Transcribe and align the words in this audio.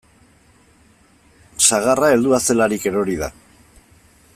Sagarra 1.67 2.11
heldua 2.15 2.41
zelarik 2.49 2.91
erori 2.93 3.23
da. 3.25 3.33